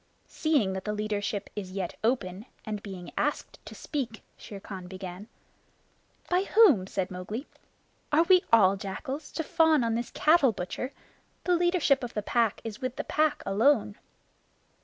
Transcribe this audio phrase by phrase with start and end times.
[0.27, 5.27] "Seeing that the leadership is yet open, and being asked to speak" Shere Khan began.
[6.27, 7.45] "By whom?" said Mowgli.
[8.11, 10.91] "Are we all jackals, to fawn on this cattle butcher?
[11.43, 13.95] The leadership of the Pack is with the Pack alone."